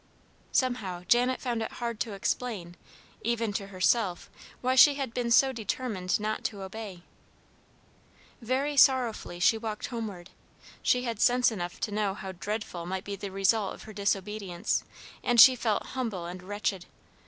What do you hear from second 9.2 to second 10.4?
she walked homeward.